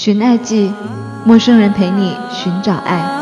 [0.00, 0.72] 寻爱记，
[1.24, 3.18] 陌生人陪你寻找爱。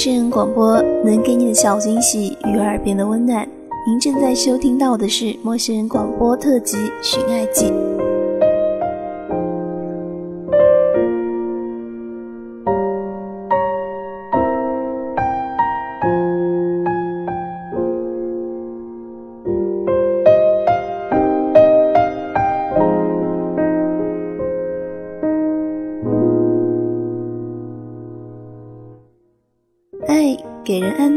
[0.00, 3.46] 陌生人广播能给你的小惊喜与耳边的温暖。
[3.86, 7.66] 您正在收听到的是陌生人广播特辑《寻爱记》。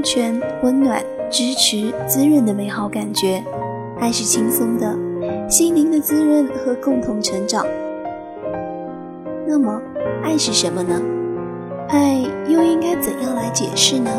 [0.04, 1.02] 安全、温暖、
[1.32, 3.42] 支持、滋润的美好感觉，
[4.02, 4.94] 爱是轻松的，
[5.50, 7.66] 心灵的滋润和共同成长。
[9.48, 9.82] 那么，
[10.22, 11.02] 爱是什么呢？
[11.88, 14.12] 爱又应该怎样来解释呢？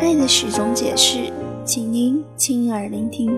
[0.00, 1.32] 爱的十种解释，
[1.64, 3.34] 请您亲耳聆听。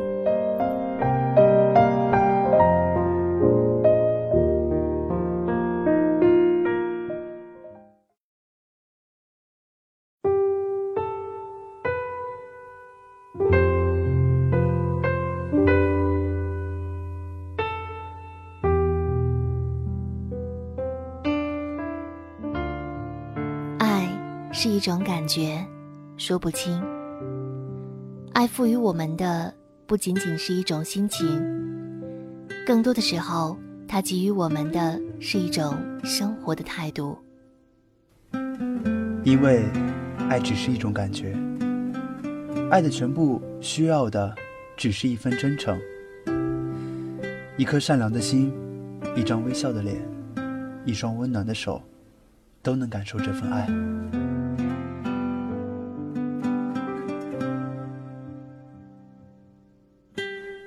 [24.83, 25.65] 种感觉，
[26.17, 26.83] 说不清。
[28.33, 29.55] 爱赋予我们的
[29.87, 31.41] 不仅仅是一种心情，
[32.67, 33.57] 更多的时候，
[33.87, 37.17] 它给予我们的是一种生活的态度。
[39.23, 39.65] 因为，
[40.29, 41.33] 爱只是一种感觉，
[42.69, 44.35] 爱的全部需要的
[44.77, 45.79] 只是一份真诚，
[47.57, 48.53] 一颗善良的心，
[49.15, 49.97] 一张微笑的脸，
[50.85, 51.81] 一双温暖的手，
[52.65, 53.69] 都能感受这份爱。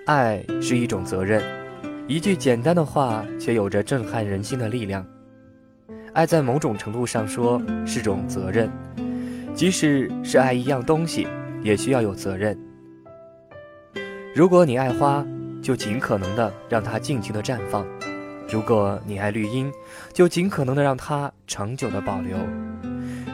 [0.06, 1.42] 爱是一种责任，
[2.08, 5.04] 一句简单的话，却有着震撼人心的力量。
[6.14, 8.70] 爱在某种程度上说是种责任，
[9.56, 11.28] 即使是爱一样东西，
[11.64, 12.56] 也需要有责任。
[14.36, 15.26] 如果你爱花，
[15.60, 17.84] 就尽可能的让它尽情的绽放；
[18.48, 19.72] 如果你爱绿荫，
[20.14, 22.38] 就尽可能的让它长久的保留；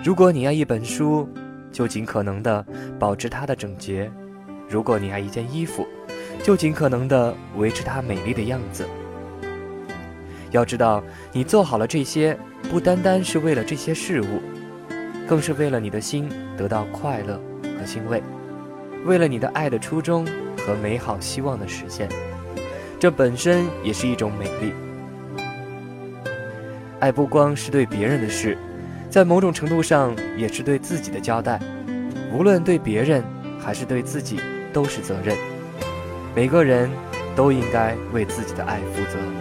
[0.06, 1.28] 如果你爱一本书，
[1.70, 2.66] 就尽可能的
[2.98, 4.09] 保持它的整洁；
[4.70, 5.86] 如果你爱一件衣服，
[6.44, 8.85] 就尽可能的维持它美丽的样子。
[10.52, 12.38] 要知道，你做好了这些，
[12.69, 14.41] 不单单是为了这些事物，
[15.28, 17.40] 更是为了你的心得到快乐
[17.79, 18.22] 和欣慰，
[19.06, 22.09] 为了你的爱的初衷和美好希望的实现。
[23.00, 24.73] 这本身也是一种美丽。
[27.00, 28.58] 爱不光是对别人的事，
[29.09, 31.59] 在某种程度上也是对自己的交代。
[32.34, 33.23] 无论对别人
[33.59, 34.40] 还是对自己，
[34.72, 35.35] 都是责任。
[36.34, 36.90] 每个人
[37.36, 39.41] 都应该为自己的爱负责。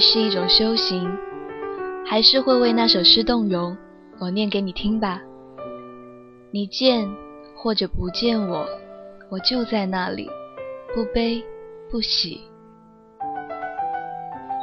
[0.00, 1.10] 是一种修行，
[2.06, 3.76] 还是会为那首诗动容？
[4.18, 5.20] 我念给你听吧。
[6.50, 7.08] 你见
[7.54, 8.66] 或者不见我，
[9.30, 10.28] 我就在那里，
[10.94, 11.44] 不悲
[11.90, 12.40] 不喜。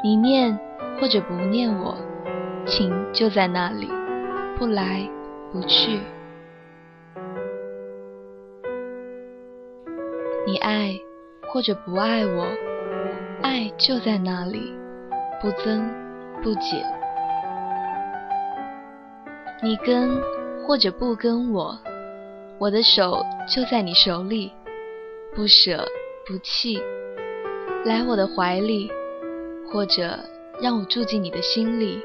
[0.03, 0.57] 你念
[0.99, 1.95] 或者不念我，
[2.65, 3.87] 情就在那里，
[4.57, 5.07] 不来
[5.51, 5.99] 不去。
[10.45, 10.93] 你爱
[11.53, 12.47] 或者不爱我，
[13.41, 14.73] 爱就在那里，
[15.41, 15.87] 不增
[16.43, 16.83] 不减。
[19.61, 20.21] 你跟
[20.65, 21.77] 或者不跟我，
[22.59, 24.51] 我的手就在你手里，
[25.35, 25.85] 不舍
[26.25, 26.81] 不弃。
[27.85, 28.91] 来我的怀里，
[29.71, 30.19] 或者
[30.61, 32.01] 让我住进你的心里，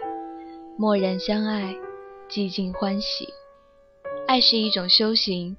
[0.76, 1.74] 默然相爱，
[2.28, 3.28] 寂静欢喜。
[4.28, 5.56] 爱是一种修行，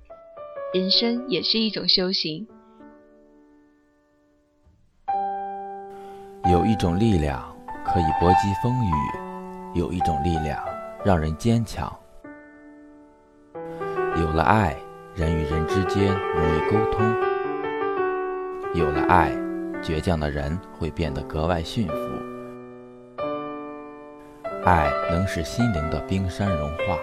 [0.74, 2.48] 人生也是一种修行。
[6.50, 7.53] 有一种力量
[7.86, 8.92] 可以搏击风雨，
[9.74, 10.58] 有一种力量
[11.04, 11.92] 让人坚强。
[14.16, 14.76] 有了爱，
[15.16, 17.14] 人与人之间容易沟通；
[18.74, 19.32] 有了爱，
[19.82, 21.96] 倔强的人会变得格外驯服。
[24.66, 26.98] 爱能使心灵的冰山融化。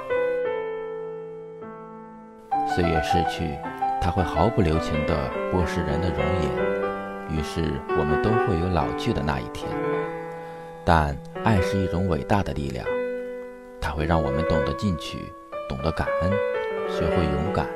[2.66, 3.58] 岁月逝去，
[4.00, 5.14] 它会毫不留情地
[5.52, 9.68] 剥蚀人的容颜，于是我们都会有老去的那一天。
[10.84, 12.86] 但爱是一种伟大的力量，
[13.80, 15.18] 它会让我们懂得进取，
[15.68, 16.30] 懂得感恩，
[16.88, 17.66] 学会勇敢，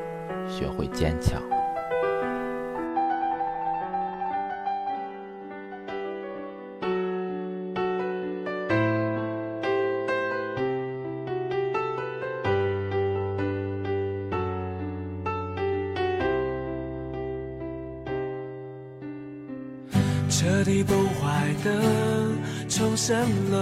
[0.48, 1.40] 学会坚强。
[20.86, 21.70] 崩坏的
[22.69, 23.16] 重生
[23.50, 23.56] 了，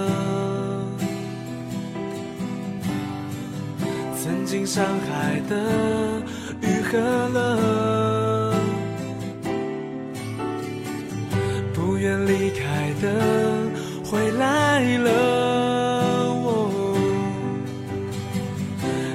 [4.16, 5.56] 曾经伤害的
[6.60, 8.54] 愈合了，
[11.72, 13.04] 不愿离开的
[14.04, 15.10] 回来了，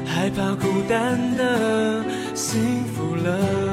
[0.05, 2.03] 害怕孤单的
[2.33, 3.66] 幸福了。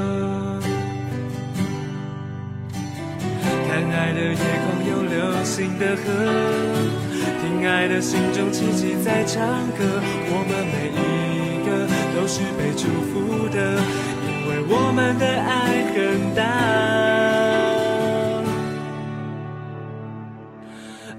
[4.05, 4.37] 爱的夜空
[4.87, 6.03] 有流星的河，
[7.41, 9.41] 听爱的心中奇迹在唱
[9.71, 9.81] 歌。
[10.29, 11.67] 我们每一个
[12.13, 13.57] 都是被祝福的，
[14.21, 15.49] 因为我们的爱
[15.89, 15.97] 很
[16.35, 16.43] 大，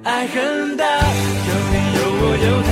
[0.04, 2.70] 爱很大，有你有我有他，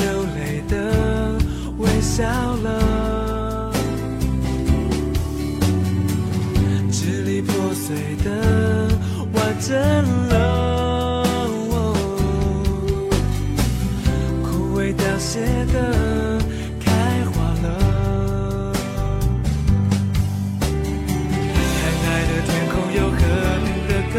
[0.00, 0.74] 流泪的
[1.78, 3.70] 微笑了，
[6.90, 8.28] 支离破碎的
[9.34, 9.76] 完整
[10.28, 11.24] 了，
[14.42, 15.40] 枯萎凋谢
[15.72, 15.76] 的
[16.84, 16.90] 开
[17.26, 17.68] 花了。
[21.76, 23.18] 看爱的天空有和
[23.64, 24.16] 平的歌，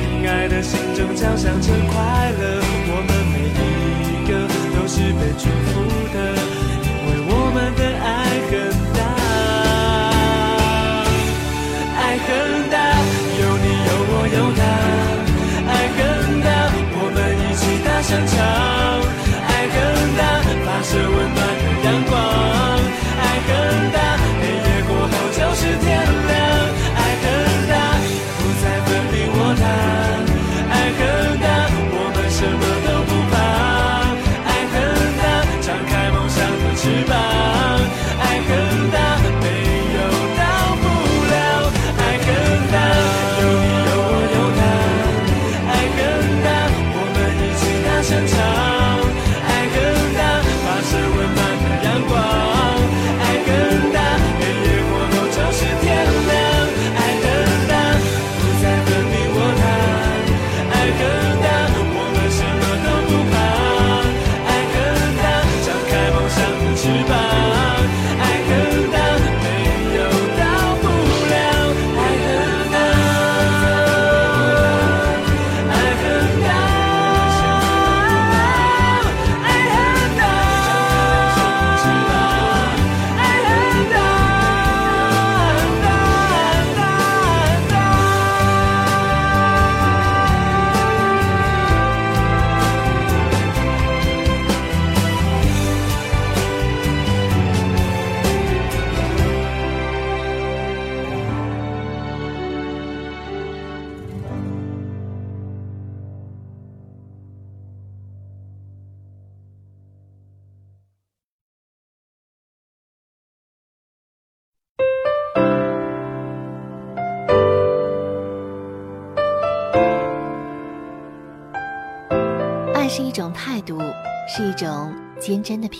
[0.00, 2.69] 听爱的心中敲响着快乐。
[5.20, 5.82] 被祝福
[6.14, 6.39] 的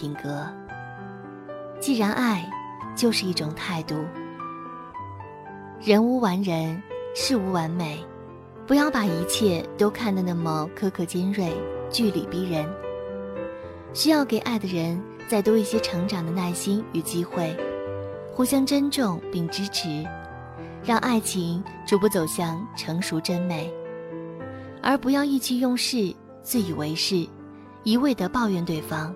[0.01, 0.47] 品格。
[1.79, 2.51] 既然爱，
[2.97, 4.03] 就是一种态度。
[5.79, 6.83] 人无完人，
[7.15, 8.03] 事无完美，
[8.67, 11.53] 不要把一切都看得那么苛刻尖锐、
[11.91, 12.67] 据理逼人。
[13.93, 17.55] 需要给爱的人再多一些成长的耐心与机会，
[18.33, 20.03] 互相珍重并支持，
[20.83, 23.71] 让爱情逐步走向成熟真美，
[24.83, 27.29] 而不要意气用事、自以为是，
[27.83, 29.15] 一味的抱怨对方。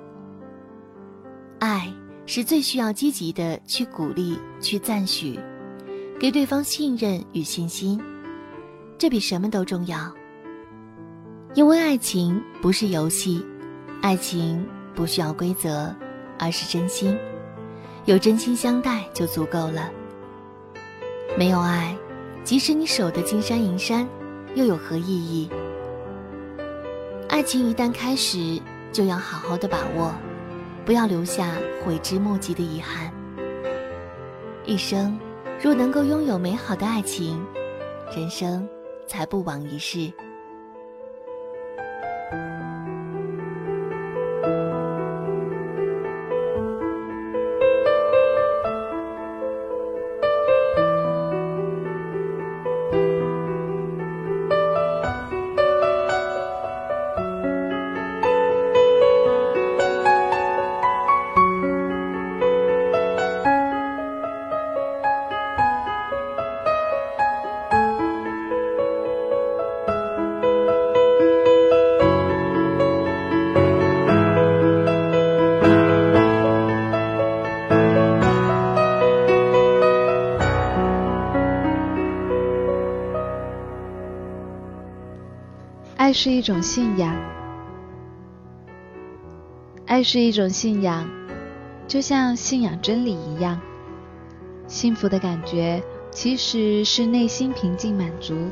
[1.58, 1.92] 爱
[2.26, 5.38] 是最需要积极的去鼓励、去赞许，
[6.18, 8.00] 给对方信任与信心，
[8.98, 10.12] 这比什么都重要。
[11.54, 13.44] 因为爱情不是游戏。
[14.02, 15.94] 爱情不需要规则，
[16.38, 17.16] 而是真心，
[18.04, 19.90] 有真心相待就足够了。
[21.38, 21.96] 没有爱，
[22.44, 24.06] 即使你守得金山银山，
[24.54, 25.48] 又有何意义？
[27.30, 28.60] 爱情一旦开始，
[28.92, 30.14] 就要好好的把握，
[30.84, 33.12] 不要留下悔之莫及的遗憾。
[34.66, 35.18] 一生
[35.62, 37.44] 若能够拥有美好的爱情，
[38.14, 38.68] 人生
[39.06, 40.12] 才不枉一世。
[86.14, 87.12] 是一种信仰，
[89.84, 91.10] 爱是一种信仰，
[91.88, 93.60] 就像信仰真理一样。
[94.68, 98.48] 幸福的感觉其实是内心平静满足，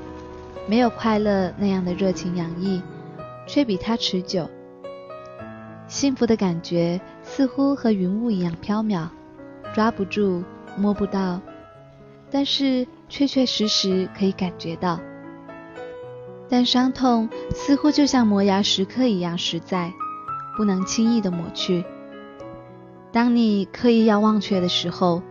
[0.66, 2.82] 没有快乐那样的热情洋溢，
[3.46, 4.50] 却比它持久。
[5.86, 9.06] 幸福的感觉似乎和云雾一样飘渺，
[9.72, 10.42] 抓不住，
[10.76, 11.40] 摸不到，
[12.28, 14.98] 但是确确实实可以感觉到。
[16.52, 19.90] 但伤痛似乎就像磨牙石刻一样实在，
[20.54, 21.82] 不能轻易的抹去。
[23.10, 25.22] 当你刻意要忘却的时候，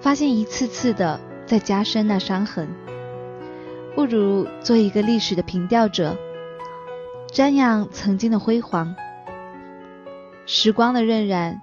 [0.00, 2.66] 发现一次次的在加深那伤痕。
[3.94, 6.16] 不如做一个历史的凭吊者，
[7.30, 8.96] 瞻仰曾经的辉煌。
[10.46, 11.60] 时光的荏苒，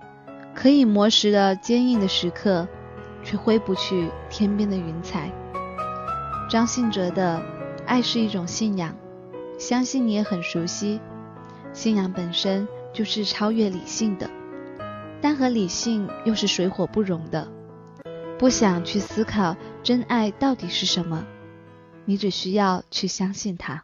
[0.55, 2.65] 可以磨蚀的坚硬的石刻，
[3.21, 5.29] 却挥不去天边的云彩。
[6.49, 7.52] 张信哲的。
[7.85, 8.95] 爱是一种信仰，
[9.59, 10.99] 相信你也很熟悉。
[11.71, 14.29] 信仰本身就是超越理性的，
[15.21, 17.47] 但和理性又是水火不容的。
[18.37, 21.25] 不想去思考真爱到底是什么，
[22.05, 23.83] 你只需要去相信它。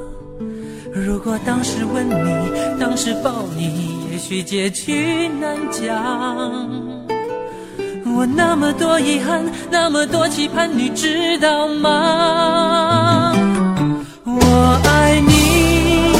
[0.93, 5.89] 如果当时吻你，当时抱你，也许结局难讲。
[8.13, 13.33] 我那么多遗憾，那么多期盼，你知道吗？
[14.25, 16.13] 我爱你，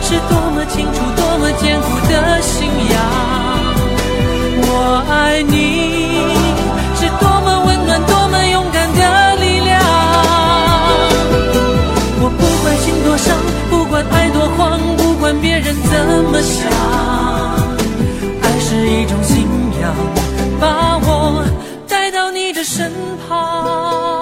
[0.00, 3.02] 是多么清楚，多么坚固的信仰。
[4.64, 6.01] 我爱你，
[16.12, 16.70] 怎么想
[18.42, 19.46] 爱是一种信
[19.80, 19.96] 仰
[20.60, 21.42] 把我
[21.88, 22.92] 带到你的身
[23.26, 24.21] 旁。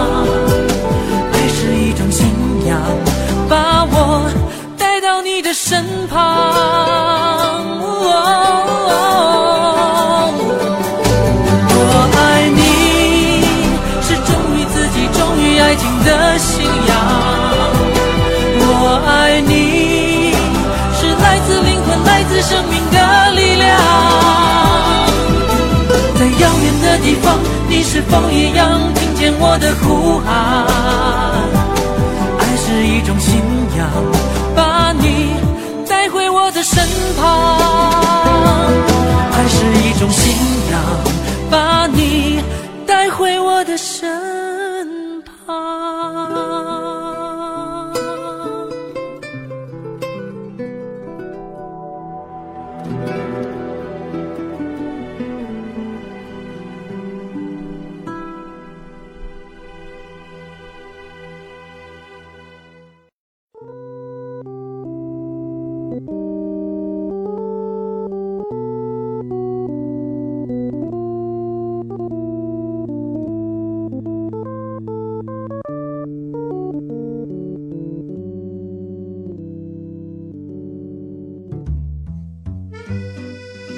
[6.11, 6.19] 旁。
[11.73, 11.79] 我
[12.17, 12.19] 爱
[12.59, 12.59] 你
[14.01, 16.91] 是忠于自己、忠于爱情的信仰。
[18.83, 20.35] 我爱你
[20.99, 22.97] 是来自灵魂、来自生命的
[23.31, 23.69] 力量。
[26.19, 30.29] 在遥远的地方，你是否一样听见我的呼喊？
[32.37, 33.40] 爱是一种信，
[36.01, 36.83] 带回我的身
[37.15, 37.59] 旁。
[39.33, 40.33] 爱是一种信
[40.71, 40.81] 仰，
[41.51, 42.43] 把你
[42.87, 44.09] 带回我的身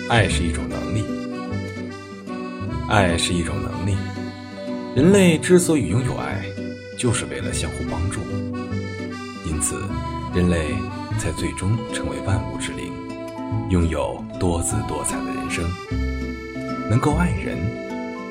[0.10, 1.04] 爱是一种能力，
[2.90, 3.96] 爱是一种能力。
[4.96, 6.44] 人类之所以拥有爱，
[6.98, 8.20] 就是为了相互帮助，
[9.46, 9.82] 因此，
[10.36, 10.76] 人类
[11.18, 12.92] 才最终成为万物之灵，
[13.70, 15.64] 拥有多姿多彩的人生。
[16.90, 17.58] 能够爱人，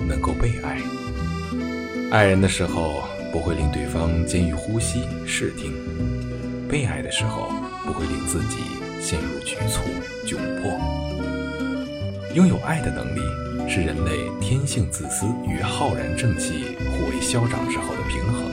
[0.06, 0.78] 能够被爱。
[2.10, 5.72] 爱人的时候，不会令对方监于呼吸、视听；
[6.68, 7.50] 被爱的时候，
[7.86, 8.58] 不会令自己
[9.00, 9.80] 陷入局促、
[10.26, 10.78] 窘迫。
[12.34, 13.20] 拥有爱的能力，
[13.68, 18.50] 是人类天性自私与浩然正气互为消长之后的平衡，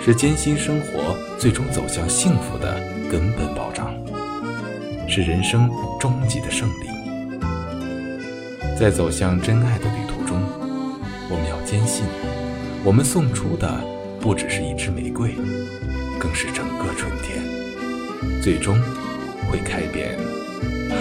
[0.00, 3.92] 是艰辛生活最终走向幸福的根本保障，
[5.08, 6.86] 是人生终极的胜利。
[8.78, 10.40] 在走向真爱的旅途中，
[11.28, 12.04] 我们要坚信，
[12.84, 13.68] 我们送出的
[14.20, 15.34] 不只是一支玫瑰，
[16.20, 17.42] 更是整个春天，
[18.40, 18.80] 最终
[19.50, 20.16] 会开遍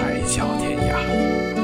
[0.02, 1.63] 海角天涯。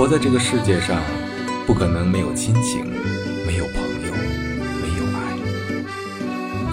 [0.00, 0.98] 活在这个世界上，
[1.66, 2.86] 不可能没有亲情，
[3.46, 4.14] 没有朋友，
[4.80, 5.36] 没有爱。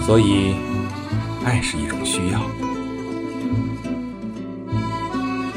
[0.06, 0.54] 所以，
[1.44, 2.40] 爱是一种需要，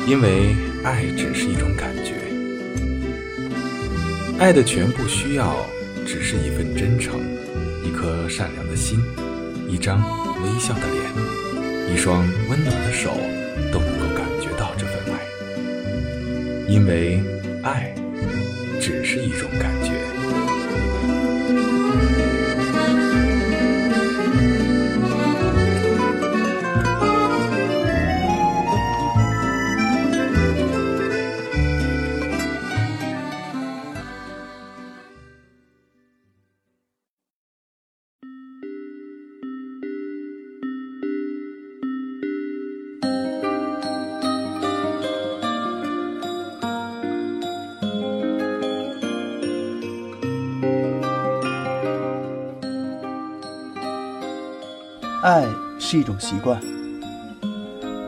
[0.06, 0.54] 因为
[0.84, 2.16] 爱只是一种感觉。
[4.38, 5.56] 爱的全部需要，
[6.06, 7.22] 只是一份真诚，
[7.86, 9.00] 一颗善良的心，
[9.70, 10.02] 一张
[10.44, 13.12] 微笑的脸，一双温暖的手，
[13.72, 15.22] 都能够感觉到这份爱。
[16.68, 17.24] 因为
[17.64, 17.94] 爱，
[18.80, 19.91] 只是一种感觉。
[55.22, 56.60] 爱是一种习惯，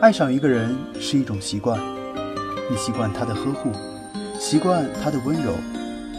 [0.01, 1.79] 爱上一个人是一种习惯，
[2.71, 3.71] 你习惯他的呵护，
[4.39, 5.53] 习惯他的温柔，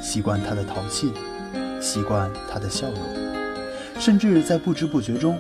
[0.01, 1.13] 习惯他的淘气，
[1.81, 3.01] 习惯他的笑容，
[3.99, 5.37] 甚至在不知不觉中，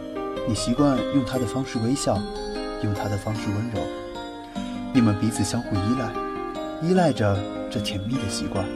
[0.48, 2.18] 你习惯用他的方式微笑，
[2.82, 3.80] 用他的方式温柔。
[4.92, 7.38] 你们彼此相互依赖，依赖着
[7.70, 8.66] 这甜蜜的习惯。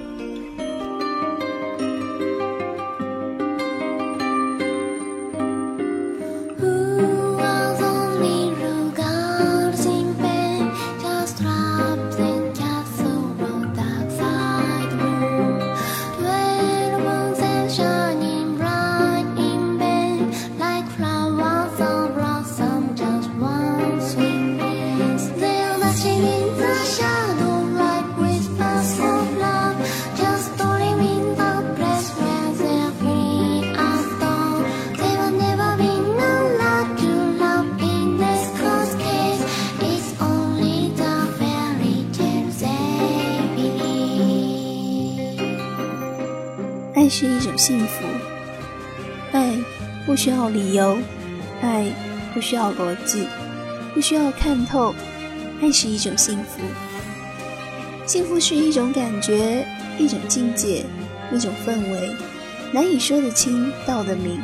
[50.19, 50.99] 需要理由，
[51.63, 51.95] 爱
[52.35, 53.29] 不需要逻辑，
[53.95, 54.93] 不需要看透，
[55.63, 56.59] 爱是一种幸福。
[58.05, 59.65] 幸福是一种感觉，
[59.97, 60.85] 一种境界，
[61.33, 62.17] 一种氛围，
[62.73, 64.41] 难以说得清道得明，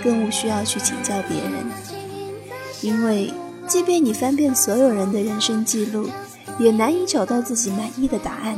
[0.00, 1.66] 更无需要去请教别人。
[2.80, 3.32] 因为，
[3.66, 6.08] 即便你翻遍所有人的人生记录，
[6.56, 8.56] 也难以找到自己满意的答案。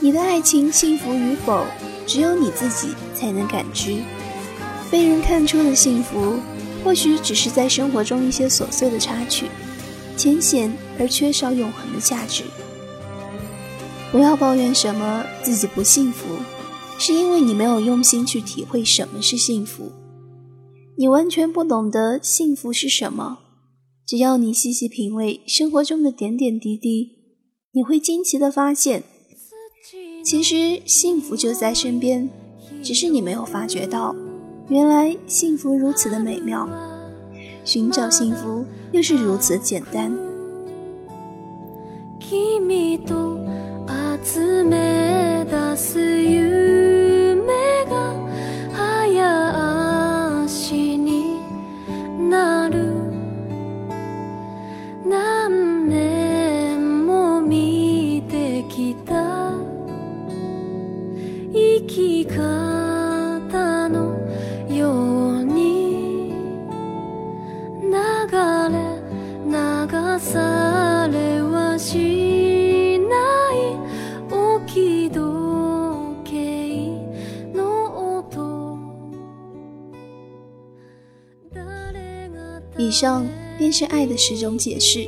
[0.00, 1.64] 你的爱情幸福与否？
[2.08, 3.98] 只有你自己才能感知，
[4.90, 6.38] 被人看出的幸福，
[6.82, 9.46] 或许只是在生活中一些琐碎的插曲，
[10.16, 12.44] 浅显而缺少永恒的价值。
[14.10, 16.24] 不要抱怨什么自己不幸福，
[16.98, 19.92] 是因为你没有用心去体会什么是幸福，
[20.96, 23.38] 你完全不懂得幸福是什么。
[24.06, 27.10] 只要你细细品味生活中的点点滴滴，
[27.72, 29.02] 你会惊奇的发现。
[30.24, 32.30] 其实幸福就在身边，
[32.82, 34.16] 只是你没有发觉到。
[34.68, 36.68] 原来幸福如此的美妙，
[37.64, 40.12] 寻找幸福又是如此简单。
[82.98, 83.24] 上
[83.56, 85.06] 便是爱的十种解释。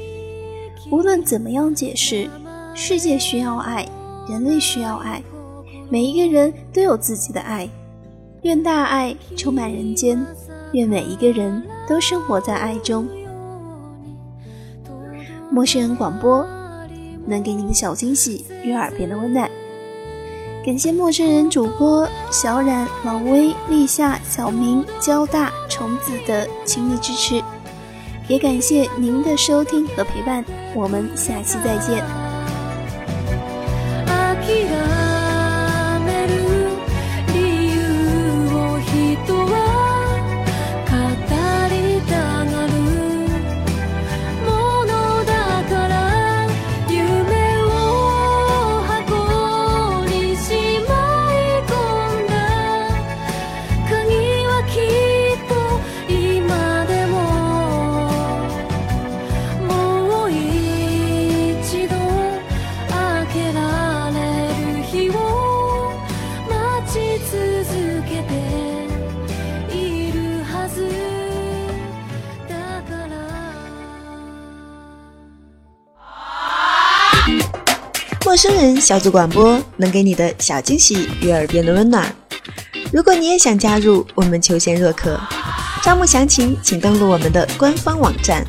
[0.92, 2.30] 无论怎么样解释，
[2.72, 3.84] 世界需要爱，
[4.28, 5.20] 人类需要爱，
[5.88, 7.68] 每一个人都有自己的爱。
[8.42, 10.24] 愿大爱充满人间，
[10.72, 13.08] 愿每一个人都生活在爱中。
[15.50, 16.46] 陌生人广播
[17.26, 19.50] 能给你的小惊喜与耳边的温暖。
[20.64, 27.42] 感谢陌生人主播小冉、老威、立夏、小明、交大、虫子的亲力支持。
[28.30, 32.19] 也感谢您的收听和陪伴，我们下期再见。
[78.50, 82.12] 生人小组广播能给你的小惊喜与耳边的温暖。
[82.92, 85.20] 如果你也想加入，我们求贤若渴，
[85.84, 88.44] 招募详情请登录我们的官方网站。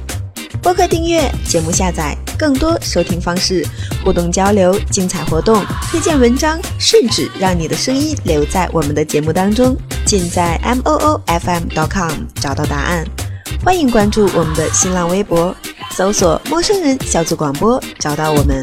[0.59, 3.63] 播客订阅、节目下载、更多收听方式、
[4.03, 12.11] 互动交流、精彩活动、推荐文章，甚至让你的声音留在我们的节目当中，尽在 m o o f m dot com
[12.41, 13.05] 找到答案。
[13.63, 15.55] 欢迎关注我们的新浪微博，
[15.91, 18.59] 搜索“陌生人小组广播”，找到我们。